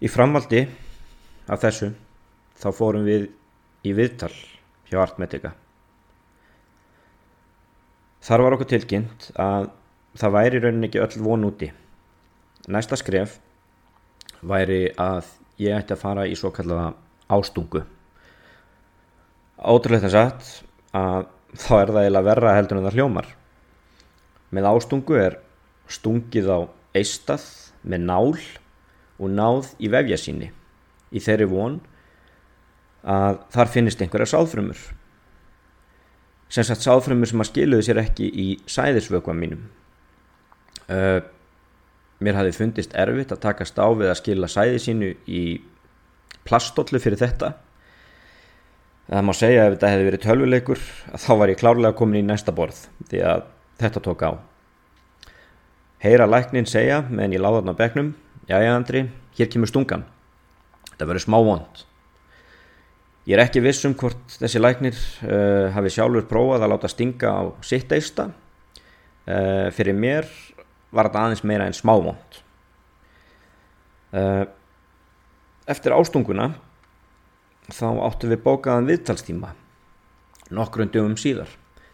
Í 0.04 0.10
framvaldi 0.12 0.66
af 1.48 1.62
þessu 1.64 1.94
þá 2.60 2.68
fórum 2.76 3.08
við 3.08 3.30
í 3.84 3.92
viðtal 3.96 4.32
hjá 4.90 5.00
Artmedica 5.00 5.54
þar 8.24 8.44
var 8.44 8.56
okkur 8.56 8.70
tilkynnt 8.72 9.30
að 9.40 9.70
það 10.16 10.34
væri 10.38 10.60
rauninni 10.62 10.88
ekki 10.88 11.02
öll 11.02 11.24
von 11.24 11.48
úti. 11.48 11.70
Næsta 12.72 12.96
skref 12.96 13.38
væri 14.40 14.86
að 15.00 15.28
ég 15.60 15.76
ætti 15.76 15.96
að 15.96 16.00
fara 16.00 16.24
í 16.28 16.36
svo 16.38 16.52
kallaða 16.54 16.92
ástungu. 17.32 17.84
Ótrúlega 19.64 20.08
þess 20.08 20.20
að 20.20 20.64
að 20.94 21.26
þá 21.54 21.72
er 21.78 21.90
það 21.92 22.00
eiginlega 22.02 22.28
verra 22.28 22.56
heldur 22.56 22.78
en 22.78 22.86
það 22.86 22.98
hljómar. 22.98 23.30
Með 24.54 24.68
ástungu 24.70 25.18
er 25.18 25.38
stungið 25.90 26.50
á 26.50 26.58
eistað 26.94 27.46
með 27.82 28.06
nál 28.08 28.34
og 29.18 29.30
náð 29.30 29.72
í 29.78 29.90
vefja 29.92 30.18
síni 30.18 30.50
í 31.14 31.22
þeirri 31.22 31.48
von 31.50 31.80
að 33.04 33.40
þar 33.54 33.70
finnist 33.70 34.02
einhverja 34.02 34.32
sáðfrömmur 34.32 34.80
sem 36.54 36.66
sagt 36.66 36.84
sáðfrömmur 36.86 37.28
sem 37.28 37.42
að 37.42 37.50
skiluðu 37.50 37.86
sér 37.86 38.00
ekki 38.04 38.28
í 38.30 38.46
sæðisvökva 38.70 39.34
mínum. 39.36 39.64
Uh, 40.86 41.18
mér 42.22 42.38
hafi 42.38 42.54
fundist 42.54 42.94
erfitt 42.96 43.32
að 43.34 43.42
taka 43.42 43.66
stáð 43.66 43.98
við 44.02 44.12
að 44.12 44.20
skila 44.20 44.50
sæði 44.50 44.82
sínu 44.84 45.10
í 45.26 45.42
plastollu 46.48 47.00
fyrir 47.02 47.20
þetta. 47.20 47.54
Það 49.08 49.26
má 49.28 49.32
segja 49.36 49.66
ef 49.66 49.76
þetta 49.76 49.92
hefði 49.92 50.08
verið 50.08 50.24
tölvuleikur 50.24 50.84
þá 51.20 51.30
var 51.40 51.52
ég 51.52 51.60
klárlega 51.60 51.96
komin 51.98 52.22
í 52.22 52.26
næsta 52.26 52.54
borð 52.56 52.86
því 53.10 53.24
að 53.30 53.48
þetta 53.82 54.04
tók 54.04 54.24
á. 54.24 54.32
Heyra 56.04 56.28
læknin 56.28 56.68
segja 56.68 57.02
meðan 57.08 57.36
ég 57.36 57.44
láða 57.44 57.62
þarna 57.62 57.76
begnum 57.80 58.12
jájá 58.48 58.70
Andri, 58.74 59.06
hér 59.36 59.50
kemur 59.52 59.70
stungan. 59.72 60.06
Þetta 60.92 61.08
verður 61.10 61.26
smá 61.26 61.38
vond 61.40 61.84
ég 63.24 63.36
er 63.36 63.44
ekki 63.44 63.62
viss 63.64 63.84
um 63.88 63.94
hvort 63.96 64.36
þessi 64.36 64.60
læknir 64.60 64.96
uh, 65.24 65.72
hafi 65.74 65.92
sjálfur 65.94 66.26
prófað 66.28 66.66
að 66.66 66.74
láta 66.74 66.90
stinga 66.92 67.32
á 67.32 67.42
sitt 67.64 67.92
eista. 67.96 68.28
Uh, 69.24 69.70
fyrir 69.72 69.96
mér 69.96 70.28
var 70.92 71.08
þetta 71.08 71.22
aðeins 71.24 71.44
meira 71.48 71.68
en 71.68 71.76
smá 71.76 71.94
vond 71.96 72.36
uh, 74.12 74.44
eftir 75.70 75.94
ástunguna 75.96 76.50
þá 77.72 77.86
áttum 78.06 78.32
við 78.32 78.42
bókaðan 78.44 78.90
viðtalstíma 78.90 79.54
nokkrum 80.54 80.90
dögum 80.92 81.16
síðar 81.20 81.52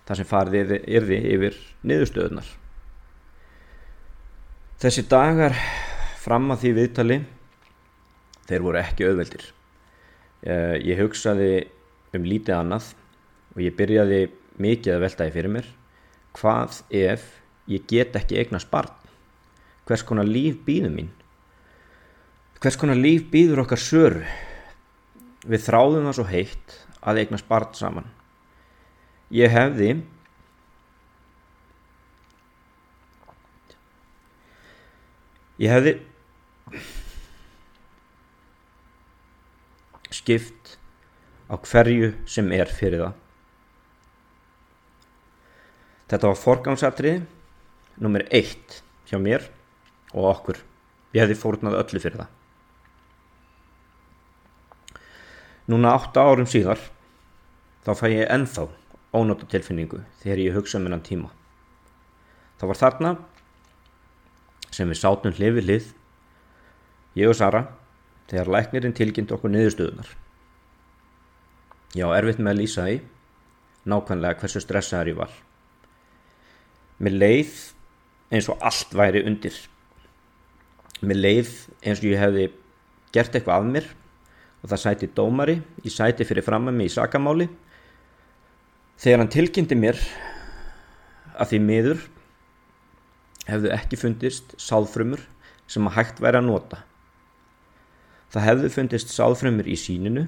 þar 0.09 0.19
sem 0.19 0.29
farið 0.29 0.75
yrði 0.81 1.21
yfir 1.35 1.61
niðurstöðunar 1.87 2.49
þessi 4.81 5.05
dagar 5.11 5.55
fram 6.21 6.51
að 6.53 6.65
því 6.65 6.73
viðtali 6.79 7.21
þeir 8.51 8.65
voru 8.65 8.81
ekki 8.81 9.07
auðveldir. 9.07 9.45
Eh, 10.43 10.77
ég 10.89 11.01
hugsaði 11.01 11.51
um 12.17 12.27
lítið 12.27 12.57
annað 12.57 12.91
og 13.55 13.63
ég 13.63 13.77
byrjaði 13.79 14.21
mikið 14.61 14.97
að 14.97 15.05
veltaði 15.05 15.35
fyrir 15.37 15.55
mér. 15.57 15.69
Hvað 16.37 16.81
ef 16.97 17.27
ég 17.71 17.87
get 17.91 18.17
ekki 18.19 18.41
eignast 18.41 18.71
barn? 18.73 18.93
Hvers 19.87 20.05
konar 20.07 20.29
líf 20.29 20.61
býður 20.67 20.95
mín 20.95 21.11
hvers 22.61 22.77
konar 22.77 22.99
líf 22.99 23.25
býður 23.33 23.63
okkar 23.63 23.81
söru 23.81 24.25
við 25.49 25.63
þráðum 25.65 26.09
það 26.11 26.17
svo 26.19 26.25
heitt 26.29 26.73
að 27.01 27.21
eignast 27.23 27.47
barn 27.49 27.71
saman. 27.73 28.09
Ég 29.33 29.49
hefði 29.49 29.95
ég 35.61 35.73
hefði 35.73 35.95
skipt 40.21 40.75
á 41.49 41.57
hverju 41.57 42.11
sem 42.29 42.51
er 42.53 42.69
fyrir 42.69 43.07
það. 43.07 43.15
Þetta 46.11 46.29
var 46.29 46.43
forgangsatrið 46.43 47.25
nummer 48.05 48.27
eitt 48.29 48.83
hjá 49.09 49.17
mér 49.23 49.49
og 50.13 50.29
okkur. 50.35 50.61
Ég 51.17 51.25
hefði 51.25 51.39
fórnað 51.41 51.79
öllu 51.81 52.03
fyrir 52.03 52.21
það 52.21 52.37
Núna 55.71 55.93
8 55.95 56.19
árum 56.19 56.49
síðar 56.51 56.81
þá 57.87 57.91
fæ 57.95 58.07
ég 58.11 58.31
enþá 58.33 58.65
ónóta 59.15 59.47
tilfinningu 59.51 60.01
þegar 60.23 60.41
ég 60.43 60.57
hugsa 60.57 60.81
um 60.81 60.89
hennan 60.89 61.05
tíma. 61.07 61.31
Það 62.59 62.71
var 62.73 62.81
þarna 62.81 63.13
sem 64.75 64.91
við 64.91 64.99
sátum 65.01 65.37
hlið 65.37 65.55
við 65.59 65.69
hlið, 65.69 65.87
ég 67.21 67.31
og 67.31 67.39
Sara, 67.39 67.63
þegar 68.31 68.53
læknirinn 68.57 68.97
tilgjind 68.97 69.33
okkur 69.35 69.53
niðurstöðunar. 69.55 70.11
Já, 71.95 72.07
erfitt 72.15 72.43
með 72.43 72.53
að 72.53 72.61
lýsa 72.61 72.87
því, 72.87 72.99
nákvæmlega 73.91 74.43
hversu 74.43 74.63
stressaður 74.63 75.11
ég 75.11 75.19
var. 75.19 75.33
Mér 77.01 77.17
leið 77.17 77.55
eins 78.31 78.51
og 78.53 78.63
allt 78.63 78.95
væri 78.95 79.25
undir. 79.27 79.57
Mér 81.03 81.19
leið 81.19 81.55
eins 81.83 82.03
og 82.03 82.11
ég 82.11 82.23
hefði 82.23 82.51
gert 83.15 83.35
eitthvað 83.35 83.57
af 83.57 83.73
mér 83.75 83.91
og 84.61 84.69
það 84.69 84.83
sæti 84.83 85.09
dómari 85.17 85.57
í 85.85 85.93
sæti 85.93 86.27
fyrir 86.29 86.45
fram 86.45 86.69
að 86.69 86.77
mig 86.77 86.91
í 86.91 86.95
sakamáli. 86.95 87.49
Þegar 89.01 89.23
hann 89.23 89.33
tilkynnti 89.33 89.77
mér 89.79 90.01
að 91.41 91.53
því 91.53 91.61
miður 91.65 92.03
hefðu 93.49 93.73
ekki 93.75 93.99
fundist 94.01 94.53
sáðfrömmur 94.61 95.23
sem 95.71 95.87
að 95.89 95.97
hægt 95.97 96.21
væri 96.23 96.41
að 96.41 96.49
nota. 96.51 96.83
Það 98.31 98.47
hefðu 98.47 98.73
fundist 98.75 99.15
sáðfrömmur 99.15 99.71
í 99.71 99.77
síninu 99.81 100.27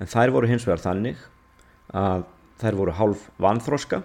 en 0.00 0.08
þær 0.08 0.34
voru 0.36 0.50
hins 0.50 0.66
vegar 0.68 0.84
þannig 0.84 1.18
að 1.96 2.24
þær 2.60 2.78
voru 2.78 2.96
hálf 2.96 3.26
vanþróska 3.40 4.02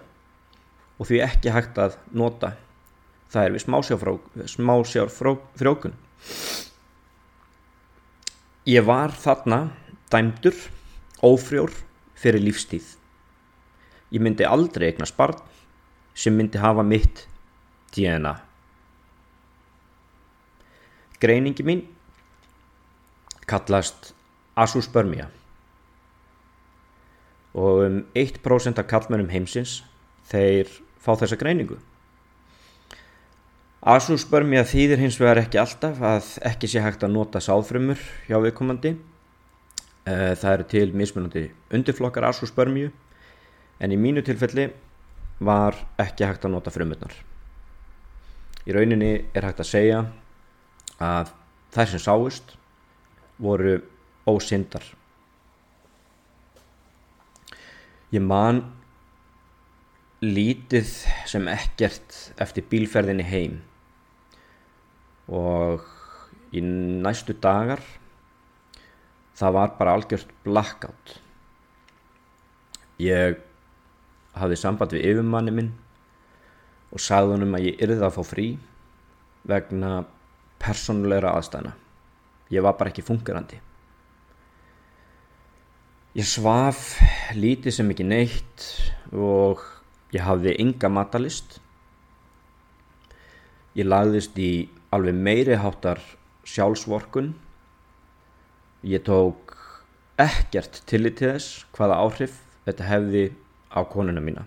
og 0.96 1.08
því 1.08 1.22
ekki 1.28 1.54
hægt 1.54 1.78
að 1.80 1.96
nota. 2.16 2.56
Það 3.30 3.44
er 3.44 3.52
við 3.54 3.62
smásjárfrjókun 4.56 5.96
ég 8.66 8.84
var 8.86 9.14
þarna 9.14 9.60
dæmdur 10.12 10.56
ófrjór 11.22 11.72
fyrir 12.18 12.42
lífstíð. 12.42 12.96
Ég 14.12 14.22
myndi 14.22 14.46
aldrei 14.46 14.90
eignast 14.90 15.16
barn 15.16 15.38
sem 16.14 16.34
myndi 16.34 16.58
hafa 16.58 16.82
mitt 16.86 17.26
DNA 17.94 18.36
greiningi 21.20 21.64
mín 21.64 21.82
kallast 23.46 24.12
asuspermia. 24.56 25.28
Og 27.54 27.86
um 27.86 28.04
1% 28.14 28.78
af 28.78 28.86
kallmennum 28.86 29.30
heimsins 29.32 29.82
þeir 30.28 30.68
fá 31.00 31.14
þessa 31.16 31.38
greiningu 31.40 31.78
asuspermia 33.86 34.64
þýðir 34.66 35.04
hins 35.04 35.20
vegar 35.20 35.42
ekki 35.44 35.60
alltaf 35.62 36.00
að 36.02 36.32
ekki 36.50 36.70
sé 36.70 36.82
hægt 36.82 37.06
að 37.06 37.14
nota 37.14 37.42
sáðfrömmur 37.42 38.02
hjá 38.26 38.40
viðkomandi. 38.42 38.96
Eh, 40.06 40.34
það 40.38 40.52
eru 40.52 40.68
til 40.72 40.88
mismunandi 40.94 41.46
undirflokkar 41.74 42.28
asuspermiu 42.30 42.90
en 43.80 43.94
í 43.94 44.00
mínu 44.00 44.26
tilfelli 44.26 44.68
var 45.38 45.78
ekki 46.02 46.26
hægt 46.26 46.46
að 46.46 46.54
nota 46.56 46.72
frumurnar 46.74 47.16
í 48.66 48.74
rauninni 48.74 49.10
er 49.34 49.46
hægt 49.46 49.62
að 49.62 49.70
segja 49.70 49.98
að 51.02 51.30
þær 51.74 51.90
sem 51.92 52.02
sáist 52.02 52.54
voru 53.42 53.76
ósyndar. 54.26 54.82
Ég 58.10 58.22
man 58.22 58.64
lítið 60.24 60.88
sem 61.28 61.46
ekkert 61.52 62.16
eftir 62.42 62.66
bílferðinni 62.70 63.26
heim 63.28 63.60
og 65.28 65.84
í 66.54 66.62
næstu 66.62 67.34
dagar 67.42 67.82
það 69.36 69.56
var 69.58 69.74
bara 69.78 69.96
algjört 69.98 70.30
blackout. 70.44 71.16
Ég 73.02 73.40
hafði 74.36 74.60
samband 74.60 74.94
við 74.96 75.10
yfirmanni 75.10 75.54
minn 75.54 75.72
og 76.92 77.02
sagði 77.02 77.36
hann 77.36 77.48
um 77.48 77.56
að 77.58 77.68
ég 77.70 77.84
yrði 77.84 78.02
að 78.06 78.16
fá 78.16 78.22
frí 78.24 78.48
vegna 79.46 79.92
persónulegra 80.62 81.34
aðstæðna. 81.36 81.74
Ég 82.54 82.64
var 82.64 82.78
bara 82.78 82.92
ekki 82.92 83.04
fungerandi 83.04 83.60
ég 86.16 86.24
svaf 86.24 86.94
lítið 87.36 87.74
sem 87.76 87.90
ekki 87.92 88.04
neitt 88.08 88.64
og 89.12 89.60
ég 90.16 90.24
hafði 90.24 90.54
ynga 90.62 90.88
matalist 90.88 91.58
ég 93.76 93.84
lagðist 93.84 94.38
í 94.40 94.50
alveg 94.96 95.14
meiri 95.14 95.56
háttar 95.60 96.00
sjálfsvorkun. 96.46 97.34
Ég 98.86 99.02
tók 99.04 99.54
ekkert 100.16 100.82
tillit 100.88 101.18
til 101.20 101.34
þess 101.34 101.64
hvaða 101.76 102.00
áhrif 102.00 102.38
þetta 102.64 102.88
hefði 102.88 103.24
á 103.72 103.80
konuna 103.84 104.22
mína. 104.24 104.46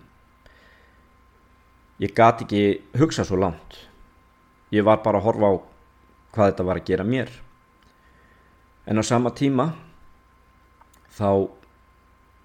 Ég 1.99 2.15
gati 2.15 2.45
ekki 2.47 2.99
hugsa 2.99 3.25
svo 3.27 3.37
langt. 3.39 3.77
Ég 4.71 4.85
var 4.87 5.03
bara 5.03 5.19
að 5.19 5.27
horfa 5.27 5.51
á 5.51 5.53
hvað 6.33 6.51
þetta 6.51 6.67
var 6.67 6.79
að 6.79 6.89
gera 6.89 7.05
mér. 7.05 7.31
En 8.87 8.97
á 8.97 9.03
sama 9.03 9.33
tíma 9.35 9.73
þá 11.17 11.49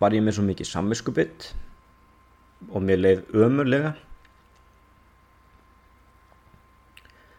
var 0.00 0.16
ég 0.16 0.24
með 0.24 0.38
svo 0.38 0.46
mikið 0.48 0.68
samviskubitt 0.68 1.52
og 2.72 2.82
mér 2.82 3.00
leið 3.00 3.22
ömurlega 3.44 3.94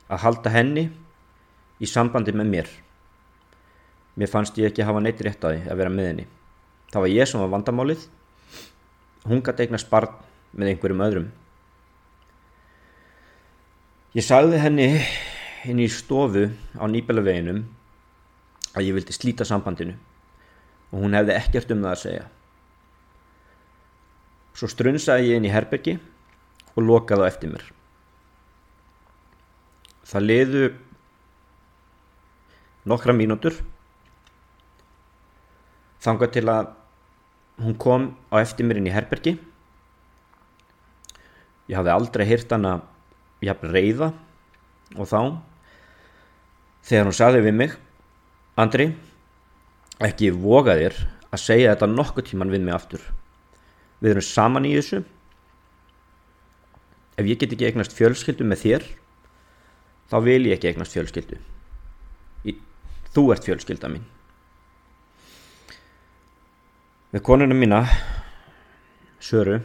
að 0.10 0.24
halda 0.26 0.54
henni 0.54 0.86
í 1.82 1.90
sambandi 1.90 2.36
með 2.36 2.52
mér 2.52 2.74
mér 4.16 4.32
fannst 4.32 4.58
ég 4.62 4.72
ekki 4.72 4.86
hafa 4.88 5.04
neitt 5.04 5.22
rétt 5.26 5.44
á 5.44 5.50
því 5.52 5.62
að 5.70 5.80
vera 5.82 5.94
með 5.94 6.10
henni 6.12 6.28
það 6.94 7.06
var 7.06 7.14
ég 7.14 7.30
sem 7.30 7.44
var 7.44 7.54
vandamálið 7.56 8.08
hún 9.26 9.44
gæti 9.46 9.66
eignast 9.66 9.90
barn 9.92 10.14
með 10.56 10.74
einhverjum 10.74 11.06
öðrum 11.08 11.32
ég 14.16 14.26
sagði 14.26 14.62
henni 14.64 14.90
inn 15.66 15.82
í 15.82 15.90
stofu 15.90 16.48
á 16.78 16.86
nýbelaveginum 16.88 17.64
að 18.76 18.90
ég 18.90 18.98
vildi 18.98 19.16
slíta 19.16 19.48
sambandinu 19.48 19.96
og 20.92 21.02
hún 21.04 21.16
hefði 21.18 21.36
ekkert 21.36 21.72
um 21.76 21.84
það 21.84 21.94
að 21.94 22.02
segja. 22.04 22.26
Svo 24.56 24.70
strunsaði 24.72 25.32
ég 25.32 25.40
inn 25.40 25.48
í 25.48 25.52
herbergi 25.52 25.98
og 26.76 26.86
lokaði 26.86 27.28
á 27.28 27.30
eftir 27.32 27.52
mér. 27.52 27.66
Það 30.06 30.28
liðu 30.30 30.66
nokkra 32.86 33.16
mínútur 33.18 33.58
þanga 36.06 36.30
til 36.34 36.46
að 36.52 36.74
hún 37.66 37.78
kom 37.82 38.12
á 38.30 38.38
eftir 38.44 38.68
mér 38.68 38.82
inn 38.82 38.90
í 38.92 38.94
herbergi. 38.94 39.36
Ég 41.72 41.80
hafði 41.80 41.94
aldrei 41.96 42.26
hýrt 42.30 42.52
hana 42.54 42.78
jafn 43.42 43.72
reyða 43.74 44.12
og 44.96 45.10
þá. 45.10 45.20
Þegar 46.86 47.10
hún 47.10 47.18
saði 47.18 47.42
við 47.48 47.58
mig 47.58 47.76
Andri, 48.56 48.86
ekki 50.00 50.30
voga 50.32 50.78
þér 50.80 50.94
að 51.34 51.42
segja 51.44 51.74
þetta 51.74 51.90
nokkuð 51.92 52.28
tíman 52.30 52.54
við 52.54 52.62
mig 52.64 52.76
aftur. 52.76 53.02
Við 54.00 54.14
erum 54.14 54.24
saman 54.24 54.68
í 54.70 54.72
þessu. 54.78 55.02
Ef 57.20 57.28
ég 57.28 57.42
get 57.42 57.52
ekki 57.56 57.68
eignast 57.68 57.96
fjölskyldu 57.98 58.48
með 58.48 58.62
þér 58.62 58.88
þá 60.12 60.18
vil 60.26 60.42
ég 60.48 60.58
ekki 60.58 60.72
eignast 60.72 60.96
fjölskyldu. 60.96 61.40
Þú 63.16 63.30
ert 63.32 63.46
fjölskylda 63.48 63.88
mín. 63.88 64.04
Með 67.16 67.24
konunum 67.24 67.62
mína 67.62 67.86
Söru 69.24 69.62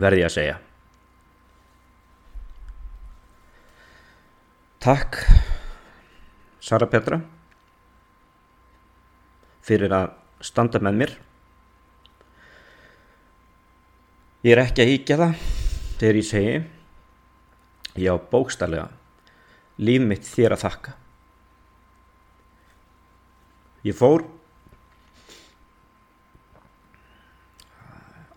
verði 0.00 0.22
ég 0.22 0.30
að 0.30 0.32
segja. 0.32 0.54
Takk 4.80 5.20
Sara 6.64 6.88
Petra 6.88 7.20
fyrir 9.68 9.92
að 9.92 10.08
standa 10.40 10.80
með 10.80 10.98
mér. 11.02 11.14
Ég 14.46 14.54
er 14.56 14.64
ekki 14.64 14.86
að 14.86 14.94
íkja 14.96 15.20
það 15.20 15.46
þegar 16.00 16.20
ég 16.22 16.28
segi 16.32 16.58
ég 18.00 18.14
á 18.14 18.16
bókstarlega 18.30 18.88
líf 19.78 20.02
mitt 20.02 20.26
þér 20.26 20.56
að 20.56 20.64
þakka. 20.64 20.94
Ég 23.86 23.94
fór 23.94 24.24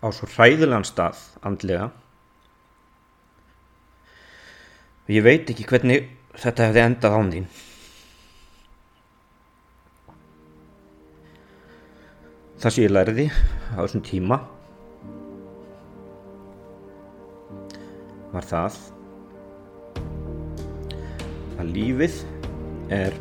á 0.02 0.06
svo 0.14 0.28
hræðilegan 0.36 0.86
stað 0.86 1.18
andlega. 1.42 1.90
Ég 5.10 5.26
veit 5.26 5.50
ekki 5.50 5.66
hvernig 5.66 6.08
þetta 6.38 6.70
hefði 6.70 6.84
endað 6.86 7.18
án 7.18 7.34
þín. 7.34 7.50
Það 12.62 12.74
sem 12.76 12.84
ég 12.84 12.94
læriði 12.94 13.28
á 13.74 13.82
þessum 13.82 14.06
tíma 14.06 14.38
var 18.32 18.46
það 18.46 19.01
að 21.62 21.70
lífið 21.76 22.18
er 22.92 23.16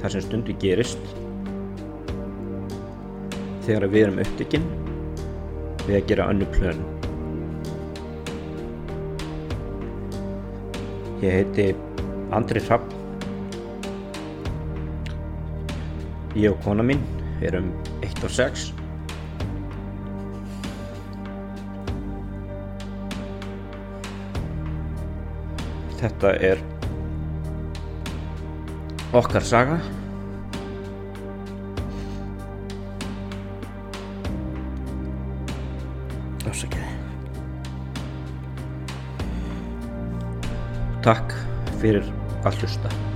það 0.00 0.16
sem 0.16 0.24
stundu 0.26 0.56
gerist 0.64 1.12
þegar 3.68 3.86
við 3.92 4.08
erum 4.08 4.24
upptökinn 4.24 4.66
við 5.84 5.94
að 6.00 6.10
gera 6.10 6.32
önnu 6.32 6.50
plön 6.56 6.82
Ég 11.22 11.30
heiti 11.30 11.64
Andri 12.34 12.58
Rapp. 12.66 12.82
Ég 16.34 16.50
og 16.50 16.58
kona 16.64 16.82
mín 16.82 16.98
erum 17.46 17.68
1 18.02 18.24
og 18.26 18.32
6. 18.34 18.81
Þetta 26.02 26.30
er 26.42 26.58
okkar 29.14 29.44
saga. 29.46 29.76
Ásakið. 36.42 36.90
Takk 41.06 41.38
fyrir 41.78 42.10
að 42.42 42.58
hlusta. 42.58 43.11